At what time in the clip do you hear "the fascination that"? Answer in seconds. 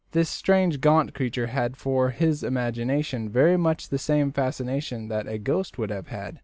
3.89-5.27